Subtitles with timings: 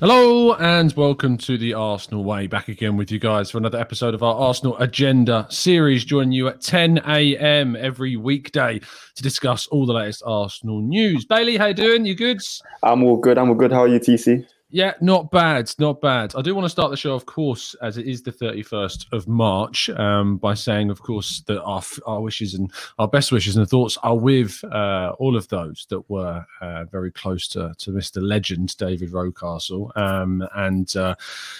[0.00, 2.46] Hello and welcome to the Arsenal Way.
[2.46, 6.06] Back again with you guys for another episode of our Arsenal Agenda series.
[6.06, 7.76] Joining you at 10 a.m.
[7.76, 11.26] every weekday to discuss all the latest Arsenal news.
[11.26, 12.06] Bailey, how you doing?
[12.06, 12.40] You good?
[12.82, 13.36] I'm all good.
[13.36, 13.72] I'm all good.
[13.72, 14.46] How are you, TC?
[14.72, 16.32] Yeah, not bad, not bad.
[16.36, 19.26] I do want to start the show, of course, as it is the 31st of
[19.26, 22.70] March, um, by saying, of course, that our, our wishes and
[23.00, 27.10] our best wishes and thoughts are with uh, all of those that were uh, very
[27.10, 28.22] close to, to Mr.
[28.22, 29.90] Legend, David Rocastle.
[29.96, 31.16] Um, and uh,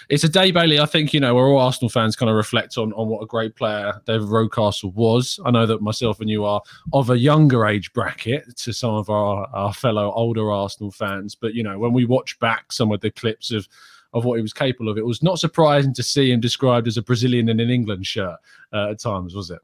[0.09, 2.79] it's a day, Bailey, I think, you know, where all Arsenal fans kind of reflect
[2.79, 5.41] on, on what a great player David Rocastle was.
[5.45, 9.11] I know that myself and you are of a younger age bracket to some of
[9.11, 11.35] our, our fellow older Arsenal fans.
[11.35, 13.69] But, you know, when we watch back some of the clips of
[14.13, 14.99] of what he was capable of.
[14.99, 18.37] It was not surprising to see him described as a Brazilian in an England shirt
[18.73, 19.61] uh, at times, was it?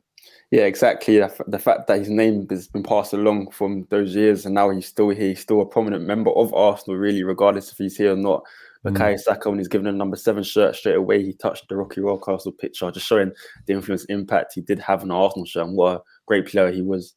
[0.52, 1.18] Yeah, exactly.
[1.18, 4.86] The fact that his name has been passed along from those years, and now he's
[4.86, 8.16] still here, he's still a prominent member of Arsenal, really, regardless if he's here or
[8.16, 8.44] not.
[8.84, 9.18] But mm.
[9.18, 12.56] Saka, when he's given a number seven shirt straight away, he touched the Rocky Rocastle
[12.56, 13.32] picture, just showing
[13.66, 16.82] the influence, impact he did have on Arsenal shirt and what a great player he
[16.82, 17.12] was.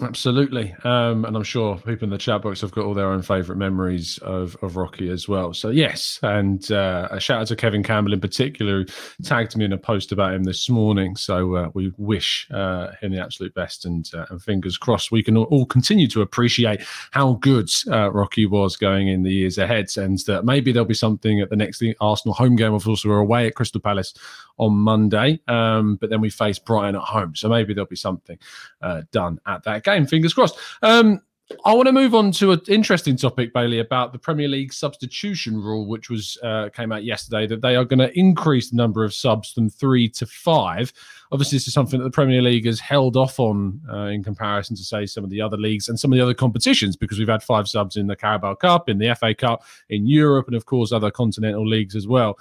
[0.00, 0.74] Absolutely.
[0.84, 3.58] Um, and I'm sure people in the chat box have got all their own favourite
[3.58, 5.52] memories of, of Rocky as well.
[5.52, 6.18] So, yes.
[6.22, 8.86] And uh, a shout out to Kevin Campbell in particular, who
[9.22, 11.14] tagged me in a post about him this morning.
[11.16, 15.22] So, uh, we wish uh, him the absolute best and, uh, and, fingers crossed we
[15.22, 19.90] can all continue to appreciate how good uh, Rocky was going in the years ahead.
[19.98, 22.72] And that maybe there'll be something at the next Arsenal home game.
[22.72, 24.14] Of course, we're away at Crystal Palace
[24.56, 27.36] on Monday, um, but then we face Brighton at home.
[27.36, 28.38] So, maybe there'll be something
[28.80, 30.06] uh, done at that game.
[30.06, 30.58] Fingers crossed.
[30.82, 31.20] Um,
[31.64, 35.60] I want to move on to an interesting topic, Bailey, about the Premier League substitution
[35.60, 37.46] rule, which was uh, came out yesterday.
[37.46, 40.92] That they are going to increase the number of subs from three to five.
[41.30, 44.76] Obviously, this is something that the Premier League has held off on uh, in comparison
[44.76, 47.28] to, say, some of the other leagues and some of the other competitions, because we've
[47.28, 50.66] had five subs in the Carabao Cup, in the FA Cup, in Europe, and of
[50.66, 52.38] course other continental leagues as well.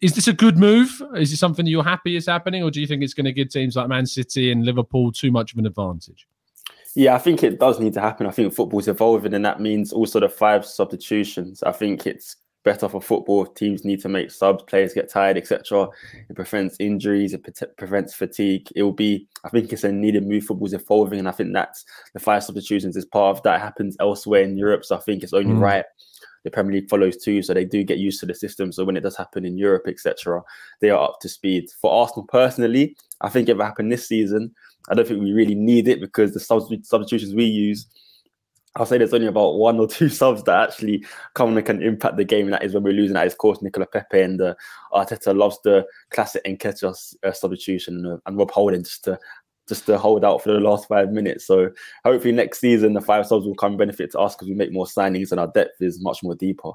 [0.00, 1.00] Is this a good move?
[1.16, 3.48] Is it something you're happy is happening, or do you think it's going to give
[3.48, 6.26] teams like Man City and Liverpool too much of an advantage?
[6.94, 8.26] Yeah, I think it does need to happen.
[8.26, 11.62] I think football's evolving, and that means also the five substitutions.
[11.64, 15.36] I think it's better for football if teams need to make subs, players get tired,
[15.36, 15.88] etc.
[16.28, 18.68] It prevents injuries, it pre- prevents fatigue.
[18.74, 20.44] It will be, I think it's a needed move.
[20.44, 21.84] Football's evolving, and I think that's
[22.14, 23.60] the five substitutions is part of that.
[23.60, 25.60] happens elsewhere in Europe, so I think it's only mm.
[25.60, 25.84] right
[26.44, 28.70] the Premier League follows too, so they do get used to the system.
[28.70, 30.42] So when it does happen in Europe, etc.,
[30.80, 31.70] they are up to speed.
[31.80, 34.54] For Arsenal personally, I think if it happened this season,
[34.90, 37.86] I don't think we really need it because the substitutions we use,
[38.76, 42.18] I'll say there's only about one or two subs that actually come and can impact
[42.18, 43.14] the game, and that is when we're losing.
[43.14, 44.54] That is, of course, Nicola Pepe and uh,
[44.92, 49.18] Arteta loves the classic Nketiah uh, substitution uh, and Rob Holding just to
[49.68, 51.46] just to hold out for the last five minutes.
[51.46, 51.70] So
[52.04, 54.84] hopefully next season the five subs will come benefit to us because we make more
[54.84, 56.72] signings and our depth is much more deeper.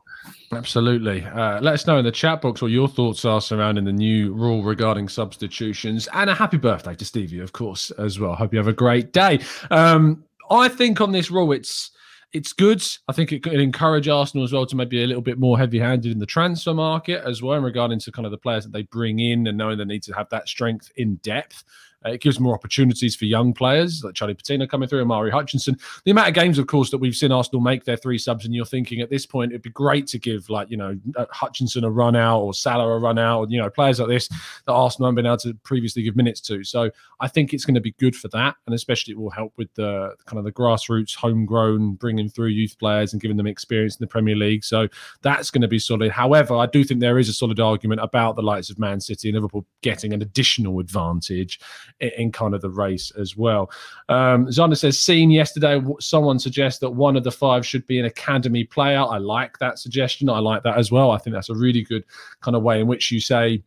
[0.51, 1.23] Absolutely.
[1.23, 4.33] Uh, let us know in the chat box what your thoughts are surrounding the new
[4.33, 6.07] rule regarding substitutions.
[6.13, 8.35] And a happy birthday to Stevie, of course, as well.
[8.35, 9.39] Hope you have a great day.
[9.69, 11.91] Um, I think on this rule, it's
[12.31, 12.83] it's good.
[13.07, 16.11] I think it could encourage Arsenal as well to maybe a little bit more heavy-handed
[16.11, 18.83] in the transfer market as well, in regarding to kind of the players that they
[18.83, 21.63] bring in and knowing they need to have that strength in depth.
[22.05, 25.77] Uh, it gives more opportunities for young players like Charlie Patino coming through, Omari Hutchinson.
[26.05, 28.53] The amount of games, of course, that we've seen Arsenal make their three subs, and
[28.53, 31.83] you're thinking at this point it'd be great to give like you know uh, Hutchinson
[31.83, 34.71] a run out or Salah a run out, or you know players like this that
[34.71, 36.63] Arsenal haven't been able to previously give minutes to.
[36.63, 36.89] So
[37.19, 39.73] I think it's going to be good for that, and especially it will help with
[39.75, 44.03] the kind of the grassroots, homegrown, bringing through youth players and giving them experience in
[44.03, 44.63] the Premier League.
[44.63, 44.87] So
[45.21, 46.11] that's going to be solid.
[46.11, 49.29] However, I do think there is a solid argument about the likes of Man City
[49.29, 51.59] and Liverpool getting an additional advantage
[51.99, 53.69] in kind of the race as well.
[54.07, 58.05] Um, Zonda says, seen yesterday, someone suggests that one of the five should be an
[58.05, 58.99] academy player.
[58.99, 60.29] I like that suggestion.
[60.29, 61.11] I like that as well.
[61.11, 62.03] I think that's a really good
[62.41, 63.63] kind of way in which you say,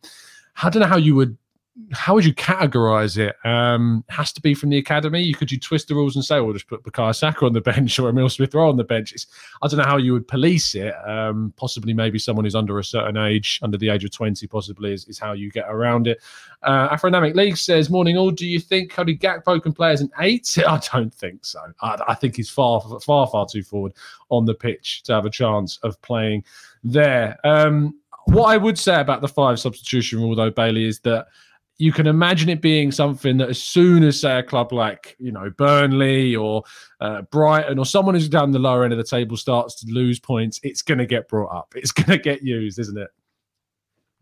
[0.61, 1.37] I don't know how you would
[1.91, 3.35] how would you categorize it?
[3.43, 5.21] Um, has to be from the academy.
[5.23, 7.61] You could you twist the rules and say, "Well, just put Bukayo Saka on the
[7.71, 9.25] bench or Emile Smith Rowe on the bench." It's,
[9.61, 10.93] I don't know how you would police it.
[11.07, 14.93] Um, possibly, maybe someone who's under a certain age, under the age of twenty, possibly
[14.93, 16.21] is, is how you get around it.
[16.61, 18.29] Uh, Afrodynamic League says, "Morning all.
[18.29, 20.55] Do you think Cody Gakpo can play as an eight?
[20.67, 21.59] I don't think so.
[21.81, 23.93] I, I think he's far, far, far too forward
[24.29, 26.43] on the pitch to have a chance of playing
[26.83, 31.27] there." Um, what I would say about the five substitution rule, though, Bailey, is that
[31.77, 35.31] you can imagine it being something that as soon as say a club like you
[35.31, 36.63] know Burnley or
[37.01, 40.19] uh, Brighton or someone who's down the lower end of the table starts to lose
[40.19, 41.73] points, it's going to get brought up.
[41.75, 43.09] It's going to get used, isn't it?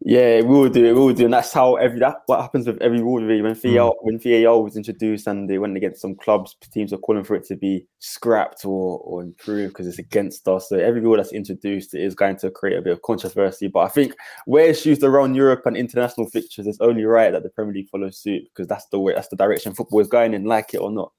[0.03, 0.83] Yeah, we will do.
[0.83, 3.43] It we will do, and that's how every that what happens with every rule really.
[3.43, 3.95] When VAR mm.
[4.01, 7.45] when VAR was introduced and they went against some clubs, teams are calling for it
[7.45, 10.69] to be scrapped or or improved because it's against us.
[10.69, 13.67] So every rule that's introduced is going to create a bit of controversy.
[13.67, 14.15] But I think
[14.45, 17.89] where it's used around Europe and international fixtures, it's only right that the Premier League
[17.89, 20.81] follows suit because that's the way that's the direction football is going in, like it
[20.81, 21.11] or not.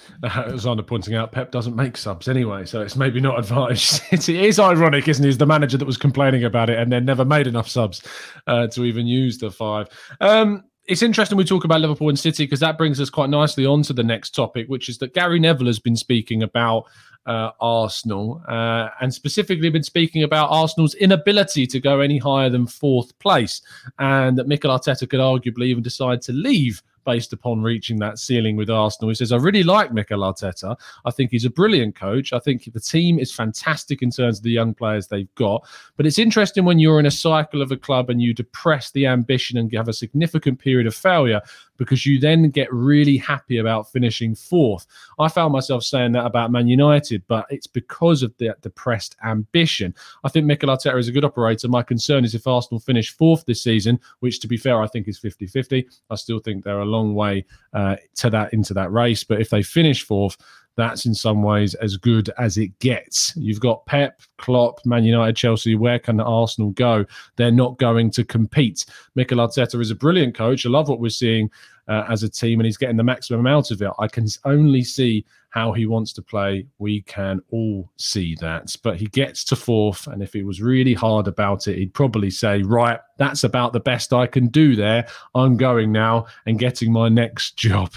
[0.22, 4.02] As Zander pointing out, Pep doesn't make subs anyway, so it's maybe not advised.
[4.10, 5.28] it is ironic, isn't it?
[5.28, 8.02] He's the manager that was complaining about it and then never made enough subs
[8.46, 9.88] uh, to even use the five.
[10.20, 13.64] Um, it's interesting we talk about Liverpool and City because that brings us quite nicely
[13.64, 16.86] on to the next topic, which is that Gary Neville has been speaking about
[17.26, 22.66] uh, Arsenal uh, and specifically been speaking about Arsenal's inability to go any higher than
[22.66, 23.62] fourth place,
[23.98, 28.56] and that Mikel Arteta could arguably even decide to leave based upon reaching that ceiling
[28.56, 29.08] with Arsenal.
[29.08, 30.76] He says, I really like Mikel Arteta.
[31.04, 32.32] I think he's a brilliant coach.
[32.32, 35.66] I think the team is fantastic in terms of the young players they've got.
[35.96, 39.06] But it's interesting when you're in a cycle of a club and you depress the
[39.06, 41.40] ambition and have a significant period of failure
[41.82, 44.86] because you then get really happy about finishing fourth.
[45.18, 49.92] I found myself saying that about Man United, but it's because of that depressed ambition.
[50.22, 51.66] I think Mikel Arteta is a good operator.
[51.66, 55.08] My concern is if Arsenal finish fourth this season, which to be fair, I think
[55.08, 58.92] is 50 50, I still think they're a long way uh, to that into that
[58.92, 59.24] race.
[59.24, 60.36] But if they finish fourth,
[60.76, 63.34] that's in some ways as good as it gets.
[63.36, 65.74] You've got Pep, Klopp, Man United, Chelsea.
[65.74, 67.04] Where can Arsenal go?
[67.36, 68.86] They're not going to compete.
[69.14, 70.64] Mikel Arteta is a brilliant coach.
[70.64, 71.50] I love what we're seeing
[71.88, 73.90] uh, as a team, and he's getting the maximum out of it.
[73.98, 76.66] I can only see how he wants to play.
[76.78, 78.74] We can all see that.
[78.82, 82.30] But he gets to fourth, and if he was really hard about it, he'd probably
[82.30, 85.06] say, Right, that's about the best I can do there.
[85.34, 87.92] I'm going now and getting my next job.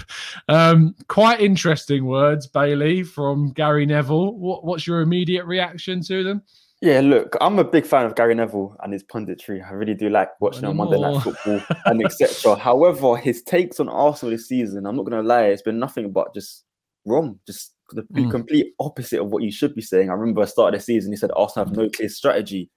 [0.48, 4.34] Um, quite interesting words, Bailey, from Gary Neville.
[4.34, 6.42] What, what's your immediate reaction to them?
[6.82, 9.66] Yeah, look, I'm a big fan of Gary Neville and his punditry.
[9.66, 12.54] I really do like watching him on Monday Night Football and etc.
[12.58, 16.12] However, his takes on Arsenal this season, I'm not going to lie, it's been nothing
[16.12, 16.64] but just
[17.06, 18.30] wrong, just the mm.
[18.30, 20.10] complete opposite of what you should be saying.
[20.10, 22.68] I remember at the start of the season, he said Arsenal have no clear strategy.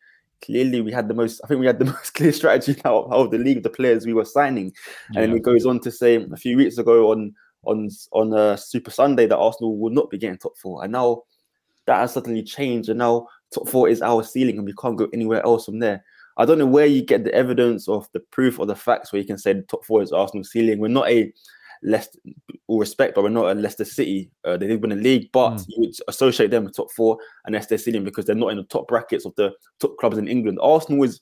[0.42, 1.42] Clearly, we had the most.
[1.44, 4.14] I think we had the most clear strategy out of the league, the players we
[4.14, 4.72] were signing.
[5.12, 5.22] Yeah.
[5.22, 7.34] And then he goes on to say a few weeks ago on
[7.66, 11.24] on on a Super Sunday that Arsenal would not be getting top four, and now
[11.86, 15.08] that has suddenly changed, and now top four is our ceiling and we can't go
[15.14, 16.04] anywhere else from there.
[16.38, 19.22] I don't know where you get the evidence of the proof or the facts where
[19.22, 20.80] you can say the top four is Arsenal's ceiling.
[20.80, 21.34] We're not a
[21.84, 22.20] Leicester,
[22.68, 24.32] all respect, but we're not a Leicester City.
[24.46, 25.66] Uh, they did win a league, but mm.
[25.68, 28.58] you would associate them with top four and that's their ceiling because they're not in
[28.58, 30.60] the top brackets of the top clubs in England.
[30.62, 31.20] Arsenal is,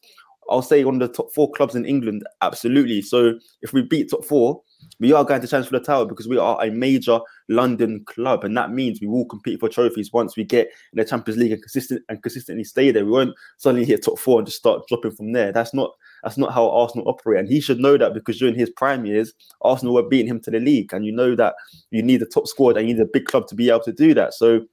[0.50, 3.02] I'll say, one of the top four clubs in England, absolutely.
[3.02, 4.62] So if we beat top four,
[5.00, 8.44] we are going to challenge for the tower because we are a major London club,
[8.44, 11.52] and that means we will compete for trophies once we get in the Champions League
[11.54, 13.06] and consistent and consistently stay there.
[13.06, 15.52] We won't suddenly hit top four and just start dropping from there.
[15.52, 15.92] That's not
[16.24, 19.34] that's not how Arsenal operate, and he should know that because during his prime years,
[19.62, 21.56] Arsenal were beating him to the league, and you know that
[21.92, 23.94] you need a top squad and you need a big club to be able to
[23.94, 24.34] do that.
[24.34, 24.66] So.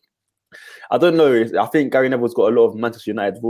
[0.93, 1.45] I don't know.
[1.61, 3.43] I think Gary Neville's got a lot of Manchester United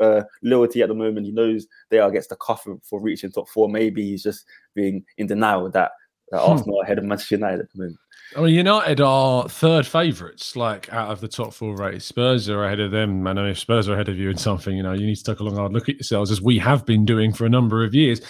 [0.00, 1.26] uh, loyalty at the moment.
[1.26, 3.68] He knows they are against the cuff for reaching top four.
[3.68, 4.44] Maybe he's just
[4.74, 5.92] being in denial that
[6.32, 6.52] uh, hmm.
[6.52, 7.98] Arsenal ahead of Manchester United at the moment.
[8.36, 12.04] I mean, United are third favourites, like out of the top four race.
[12.04, 13.22] Spurs are ahead of them.
[13.22, 15.40] Know if Spurs are ahead of you in something, you know, you need to take
[15.40, 17.94] a long hard look at yourselves, as we have been doing for a number of
[17.94, 18.20] years.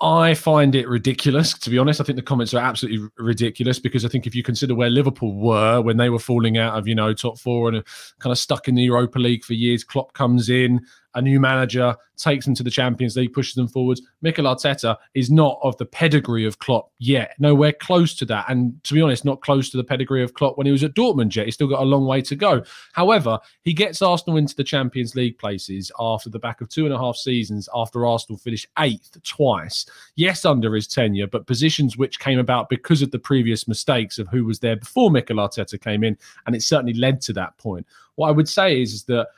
[0.00, 2.00] I find it ridiculous, to be honest.
[2.00, 5.34] I think the comments are absolutely ridiculous because I think if you consider where Liverpool
[5.34, 7.82] were when they were falling out of, you know, top four and uh,
[8.18, 10.80] kind of stuck in the Europa League for years, Klopp comes in,
[11.16, 14.02] a new manager takes them to the Champions League, pushes them forwards.
[14.22, 18.46] Mikel Arteta is not of the pedigree of Klopp yet, nowhere close to that.
[18.48, 20.94] And to be honest, not close to the pedigree of Klopp when he was at
[20.94, 21.46] Dortmund yet.
[21.46, 22.62] He's still got a long way to go.
[22.92, 26.94] However, he gets Arsenal into the Champions League places after the back of two and
[26.94, 29.86] a half seasons after Arsenal finished eighth twice.
[30.16, 34.28] Yes, under his tenure, but positions which came about because of the previous mistakes of
[34.28, 36.16] who was there before Mikel Arteta came in.
[36.46, 37.86] And it certainly led to that point.
[38.16, 39.28] What I would say is, is that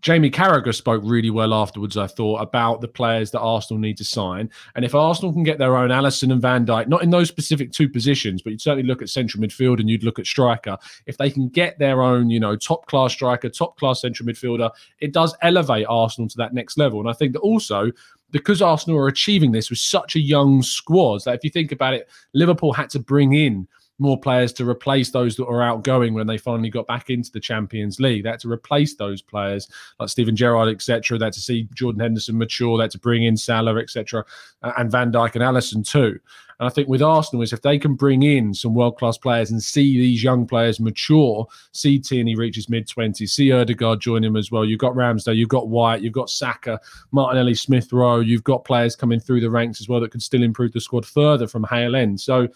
[0.00, 4.04] Jamie Carragher spoke really well afterwards, I thought, about the players that Arsenal need to
[4.04, 4.50] sign.
[4.76, 7.72] And if Arsenal can get their own Alisson and Van Dijk, not in those specific
[7.72, 10.76] two positions, but you'd certainly look at central midfield and you'd look at striker.
[11.06, 14.70] If they can get their own, you know, top class striker, top class central midfielder,
[15.00, 17.00] it does elevate Arsenal to that next level.
[17.00, 17.90] And I think that also
[18.30, 21.94] because Arsenal are achieving this with such a young squad, that if you think about
[21.94, 23.66] it, Liverpool had to bring in
[23.98, 27.40] more players to replace those that were outgoing when they finally got back into the
[27.40, 28.26] Champions League.
[28.26, 31.18] Had to replace those players like Steven Gerrard, etc.
[31.18, 32.80] Had to see Jordan Henderson mature.
[32.80, 34.24] Had to bring in Salah, etc.
[34.62, 36.18] And Van Dijk and Alisson too.
[36.60, 39.50] And I think with Arsenal is if they can bring in some world class players
[39.50, 44.36] and see these young players mature, see Tierney reaches mid 20s, see Odegaard join him
[44.36, 44.64] as well.
[44.64, 46.80] You've got Ramsdale, you've got White, you've got Saka,
[47.12, 50.42] Martinelli, Smith Rowe, you've got players coming through the ranks as well that could still
[50.42, 52.20] improve the squad further from Hale End.
[52.20, 52.48] So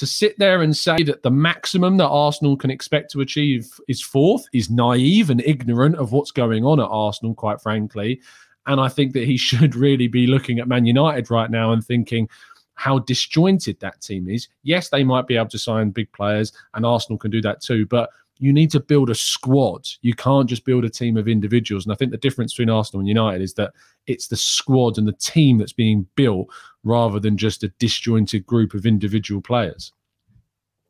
[0.00, 4.00] to sit there and say that the maximum that Arsenal can expect to achieve is
[4.00, 8.18] fourth is naive and ignorant of what's going on at Arsenal, quite frankly.
[8.64, 11.84] And I think that he should really be looking at Man United right now and
[11.84, 12.30] thinking
[12.76, 14.48] how disjointed that team is.
[14.62, 17.84] Yes, they might be able to sign big players, and Arsenal can do that too.
[17.84, 19.86] But you need to build a squad.
[20.00, 21.84] You can't just build a team of individuals.
[21.84, 23.74] And I think the difference between Arsenal and United is that
[24.06, 26.48] it's the squad and the team that's being built
[26.84, 29.92] rather than just a disjointed group of individual players.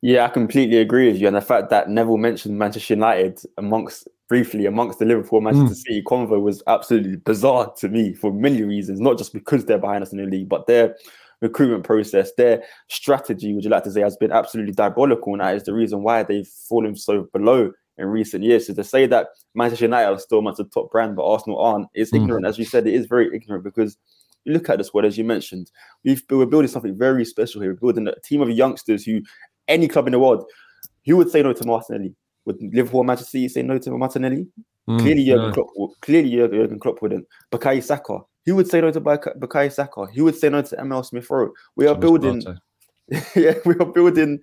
[0.01, 1.27] Yeah, I completely agree with you.
[1.27, 5.77] And the fact that Neville mentioned Manchester United amongst briefly amongst the Liverpool Manchester mm.
[5.77, 10.01] City convo was absolutely bizarre to me for many reasons, not just because they're behind
[10.03, 10.95] us in the league, but their
[11.41, 15.33] recruitment process, their strategy, would you like to say, has been absolutely diabolical.
[15.33, 18.67] And that is the reason why they've fallen so below in recent years.
[18.67, 21.87] So to say that Manchester United are still much the top brand, but Arsenal aren't,
[21.93, 22.21] is mm.
[22.21, 22.45] ignorant.
[22.45, 23.97] As you said, it is very ignorant because
[24.45, 25.71] look at the squad, as you mentioned,
[26.03, 27.71] we've, we're building something very special here.
[27.71, 29.21] We're building a team of youngsters who,
[29.67, 30.45] any club in the world,
[31.05, 32.15] who would say no to Martinelli?
[32.45, 34.47] Would Liverpool, Manchester City say no to Martinelli?
[34.89, 35.51] Mm, clearly, Jurgen yeah.
[35.51, 35.69] Klopp.
[36.01, 37.27] Clearly, Jurgen Klopp wouldn't.
[37.51, 38.19] Bukayo Saka.
[38.45, 40.07] Who would say no to Bukayo Saka?
[40.07, 41.51] Who would say no to Emile Smith Rowe?
[41.75, 42.43] We are Thomas building.
[43.35, 44.39] yeah, we are building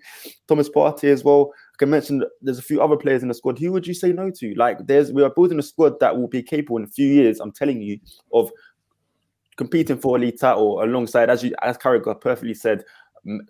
[0.47, 1.52] Thomas Partey as well.
[1.75, 3.59] I can mention there's a few other players in the squad.
[3.59, 4.55] Who would you say no to?
[4.55, 7.40] Like, there's we are building a squad that will be capable in a few years.
[7.40, 7.99] I'm telling you
[8.33, 8.50] of
[9.59, 12.85] competing for a league title alongside, as you as Carragher perfectly said,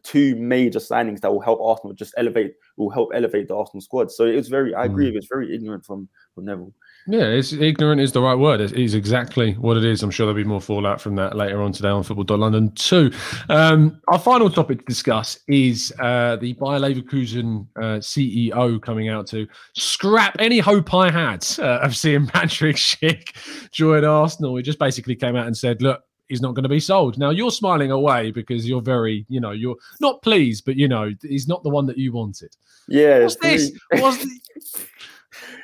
[0.03, 4.11] two major signings that will help Arsenal just elevate will help elevate the Arsenal squad.
[4.11, 5.17] So it's very I agree mm.
[5.17, 6.73] it's very ignorant from from Neville.
[7.11, 8.61] Yeah, it's ignorant is the right word.
[8.61, 10.03] It is exactly what it is.
[10.03, 13.11] I'm sure there'll be more fallout from that later on today on Football.London too.
[13.49, 19.27] Um, our final topic to discuss is uh, the Bayer Leverkusen uh, CEO coming out
[19.29, 24.57] to scrap any hope I had uh, of seeing Patrik Schick join Arsenal.
[24.57, 27.17] He just basically came out and said, "Look, he's not going to be sold.
[27.17, 31.11] Now you're smiling away because you're very, you know, you're not pleased, but you know,
[31.23, 32.55] he's not the one that you wanted.
[32.87, 33.23] Yeah.
[33.23, 33.73] What's this?
[33.93, 34.27] What's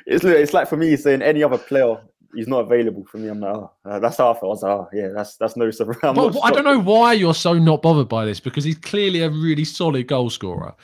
[0.05, 1.97] it's it's like for me saying any other player
[2.35, 3.29] he's not available for me.
[3.29, 4.43] I'm like, oh, uh, that's how I felt.
[4.43, 5.95] I was like, oh, yeah, that's that's no surprise.
[6.15, 9.29] Well, I don't know why you're so not bothered by this because he's clearly a
[9.29, 10.75] really solid goal scorer.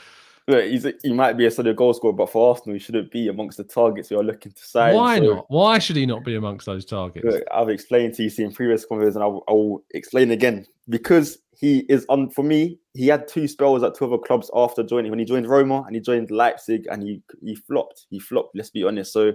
[0.51, 3.09] Look, he's a, he might be a solid goal scorer, but for Arsenal, he shouldn't
[3.09, 4.95] be amongst the targets we are looking to sign.
[4.95, 5.45] Why so, not?
[5.47, 7.25] Why should he not be amongst those targets?
[7.25, 11.85] Look, I've explained to you in previous conversations, and I'll, I'll explain again because he
[11.87, 12.79] is on for me.
[12.93, 15.11] He had two spells at two other clubs after joining.
[15.11, 18.07] When he joined Roma and he joined Leipzig, and he he flopped.
[18.09, 18.53] He flopped.
[18.53, 19.13] Let's be honest.
[19.13, 19.31] So,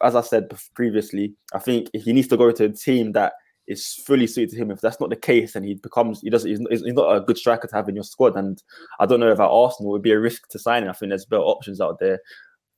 [0.00, 3.34] as I said previously, I think he needs to go to a team that
[3.66, 4.70] is fully suited to him.
[4.70, 7.38] If that's not the case, then he becomes he doesn't he's, he's not a good
[7.38, 8.36] striker to have in your squad.
[8.36, 8.62] And
[9.00, 10.86] I don't know if at Arsenal would be a risk to sign.
[10.86, 12.20] I think there's better options out there.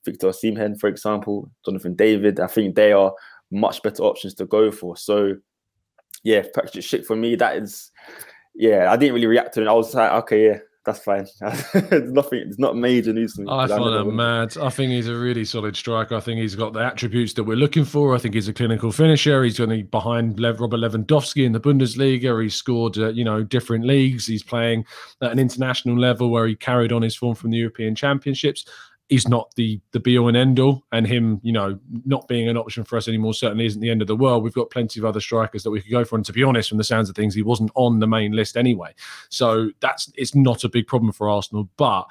[0.05, 2.39] Victor Osimhen, for example, Jonathan David.
[2.39, 3.13] I think they are
[3.51, 4.97] much better options to go for.
[4.97, 5.35] So
[6.23, 7.91] yeah, Patrik Schick for me, that is
[8.55, 9.69] yeah, I didn't really react to it.
[9.69, 11.27] I was like, okay, yeah, that's fine.
[11.43, 12.39] it's nothing.
[12.47, 13.49] It's not major news to me.
[13.51, 14.57] I find that mad.
[14.57, 16.15] I think he's a really solid striker.
[16.15, 18.15] I think he's got the attributes that we're looking for.
[18.15, 19.43] I think he's a clinical finisher.
[19.43, 22.41] He's going to be behind Robert Lewandowski in the Bundesliga.
[22.41, 24.27] He's scored, uh, you know, different leagues.
[24.27, 24.87] He's playing
[25.21, 28.65] at an international level where he carried on his form from the European Championships
[29.09, 32.49] he's not the the be all and end all, and him, you know, not being
[32.49, 34.43] an option for us anymore certainly isn't the end of the world.
[34.43, 36.69] We've got plenty of other strikers that we could go for, and to be honest,
[36.69, 38.95] from the sounds of things, he wasn't on the main list anyway.
[39.29, 42.07] So that's it's not a big problem for Arsenal, but.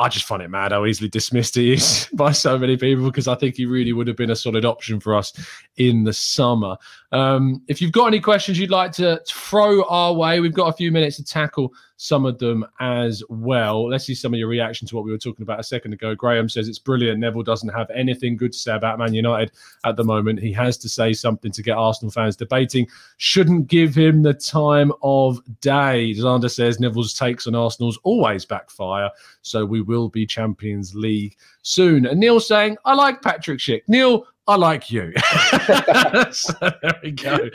[0.00, 3.26] I just find it mad how easily dismissed he is by so many people because
[3.26, 5.32] I think he really would have been a solid option for us
[5.76, 6.76] in the summer.
[7.10, 10.72] Um, if you've got any questions you'd like to throw our way, we've got a
[10.72, 13.88] few minutes to tackle some of them as well.
[13.88, 16.14] Let's see some of your reaction to what we were talking about a second ago.
[16.14, 17.18] Graham says it's brilliant.
[17.18, 19.50] Neville doesn't have anything good to say about Man United
[19.84, 20.38] at the moment.
[20.38, 22.86] He has to say something to get Arsenal fans debating.
[23.16, 26.14] Shouldn't give him the time of day.
[26.14, 29.10] Zander says Neville's takes on Arsenal's always backfire.
[29.42, 32.06] So we will be Champions League soon.
[32.06, 33.82] And Neil saying, I like Patrik Schick.
[33.88, 35.12] Neil, I like you.
[36.30, 37.50] so there we go.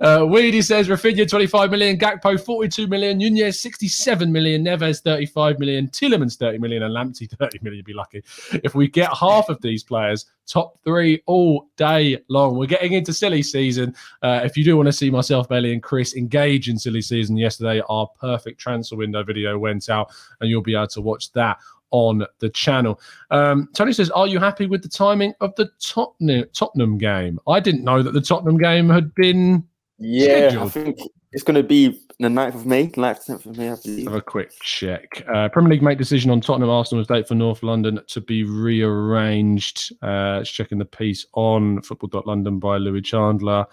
[0.00, 5.88] Uh, Weedy says Raphinha 25 million, Gakpo 42 million, Nunez 67 million, Neves 35 million,
[5.88, 7.78] Tielemans 30 million, and Lamptey 30 million.
[7.78, 8.22] You'd be lucky
[8.62, 12.56] if we get half of these players top three all day long.
[12.56, 13.94] We're getting into silly season.
[14.22, 17.36] Uh, if you do want to see myself, Bailey, and Chris engage in silly season,
[17.36, 21.58] yesterday our perfect transfer window video went out, and you'll be able to watch that
[21.90, 23.00] on the channel.
[23.30, 27.38] Um, Tony says, "Are you happy with the timing of the Tottenham Tottenham game?
[27.46, 29.64] I didn't know that the Tottenham game had been
[29.98, 30.48] yeah.
[30.48, 30.66] scheduled.
[30.66, 30.98] I think
[31.32, 34.06] it's going to be the 9th of May, 9th, 10th of May, I believe.
[34.06, 35.22] Have a quick check.
[35.32, 39.92] Uh, Premier League make decision on Tottenham Arsenal's date for North London to be rearranged.
[40.02, 43.66] Uh, it's checking the piece on football.london by Louis Chandler.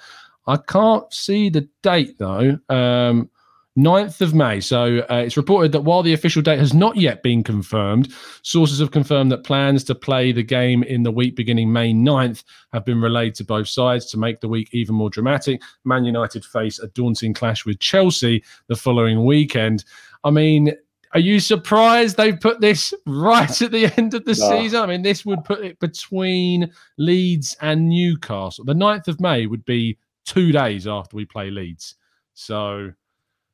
[0.46, 2.60] I can't see the date though.
[2.68, 3.30] Um,
[3.78, 4.60] 9th of May.
[4.60, 8.14] So uh, it's reported that while the official date has not yet been confirmed,
[8.44, 12.44] sources have confirmed that plans to play the game in the week beginning May 9th
[12.72, 15.62] have been relayed to both sides to make the week even more dramatic.
[15.86, 19.86] Man United face a daunting clash with Chelsea the following weekend.
[20.24, 20.74] I mean,
[21.16, 24.50] are you surprised they put this right at the end of the No.
[24.62, 24.82] season?
[24.82, 28.66] I mean, this would put it between Leeds and Newcastle.
[28.66, 31.96] The 9th of May would be two days after we play Leeds.
[32.36, 32.92] So,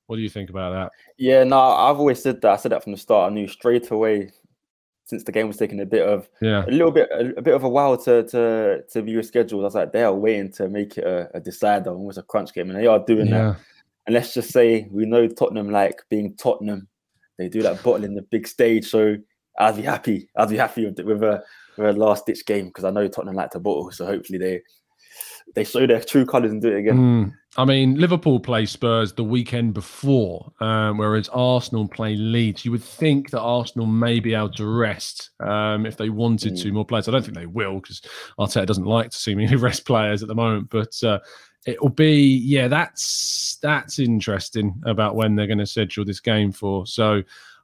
[0.10, 0.92] what do you think about that?
[1.18, 2.52] Yeah, no, I've always said that.
[2.52, 3.32] I said that from the start.
[3.32, 4.32] I knew straight away
[5.06, 6.66] since the game was taking a bit of Yeah.
[6.66, 9.62] a little bit a, a bit of a while to to to be rescheduled.
[9.62, 12.54] I was like, they are waiting to make it a, a decider, almost a crunch
[12.56, 13.58] game, and they are doing that.
[14.08, 16.88] And let's just say we know Tottenham like being Tottenham.
[17.38, 19.16] They do that bottling the big stage, so
[19.60, 20.28] I'd be happy.
[20.36, 21.44] I'd be happy with, with a
[21.78, 23.92] with a last ditch game because I know Tottenham like to bottle.
[23.92, 24.62] So hopefully they
[25.56, 26.98] they show their true colours and do it again.
[26.98, 27.34] Mm.
[27.58, 32.64] I mean, Liverpool play Spurs the weekend before, um, whereas Arsenal play Leeds.
[32.64, 36.62] You would think that Arsenal may be able to rest um, if they wanted Mm.
[36.62, 37.08] to more players.
[37.08, 38.02] I don't think they will because
[38.40, 40.70] Arteta doesn't like to see me rest players at the moment.
[40.70, 41.20] But uh,
[41.66, 46.52] it will be, yeah, that's that's interesting about when they're going to schedule this game
[46.52, 46.86] for.
[46.86, 47.24] So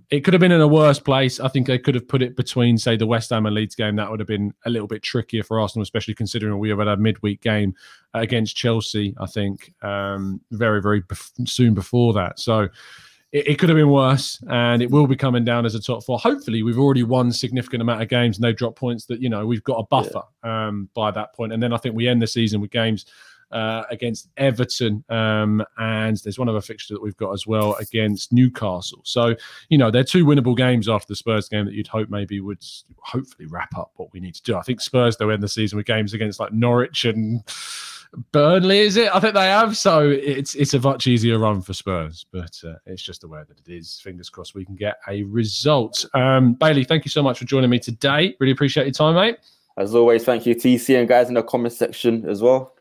[0.09, 1.39] it could have been in a worse place.
[1.39, 3.95] I think they could have put it between, say, the West Ham and Leeds game.
[3.95, 6.87] That would have been a little bit trickier for Arsenal, especially considering we have had
[6.87, 7.73] a midweek game
[8.13, 9.15] against Chelsea.
[9.19, 11.03] I think um, very, very
[11.45, 12.39] soon before that.
[12.39, 12.69] So
[13.31, 16.03] it, it could have been worse, and it will be coming down as a top
[16.03, 16.19] four.
[16.19, 19.45] Hopefully, we've already won significant amount of games, and they've dropped points that you know
[19.45, 21.51] we've got a buffer um, by that point.
[21.51, 23.05] And then I think we end the season with games
[23.51, 28.33] uh, against Everton, um, and there's one other fixture that we've got as well against
[28.33, 29.01] Newcastle.
[29.03, 29.35] So
[29.69, 32.63] you know they're two winnable games after the Spurs game that you'd hope maybe would
[32.99, 34.55] hopefully wrap up what we need to do.
[34.55, 37.43] I think Spurs they'll end the season with games against like Norwich and
[38.31, 39.13] Burnley, is it?
[39.13, 39.77] I think they have.
[39.77, 43.41] So it's it's a much easier run for Spurs, but uh, it's just the way
[43.47, 43.99] that it is.
[43.99, 46.05] Fingers crossed we can get a result.
[46.13, 48.35] Um, Bailey, thank you so much for joining me today.
[48.39, 49.37] Really appreciate your time, mate.
[49.77, 52.74] As always, thank you, TC, and guys in the comment section as well.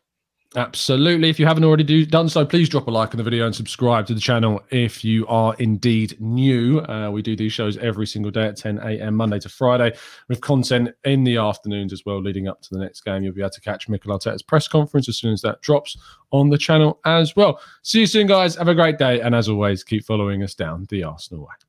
[0.56, 1.28] Absolutely.
[1.28, 3.54] If you haven't already do, done so, please drop a like on the video and
[3.54, 6.78] subscribe to the channel if you are indeed new.
[6.80, 9.16] Uh, we do these shows every single day at 10 a.m.
[9.16, 9.96] Monday to Friday
[10.28, 13.24] with content in the afternoons as well, leading up to the next game.
[13.24, 15.96] You'll be able to catch Mikel Arteta's press conference as soon as that drops
[16.30, 17.60] on the channel as well.
[17.82, 18.54] See you soon, guys.
[18.54, 19.20] Have a great day.
[19.22, 21.63] And as always, keep following us down the Arsenal way.